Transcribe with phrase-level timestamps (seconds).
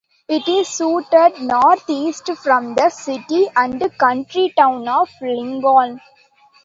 [0.27, 6.01] It is situated north-east from the city and county town of Lincoln.